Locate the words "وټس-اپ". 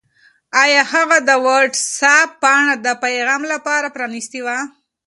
1.45-2.29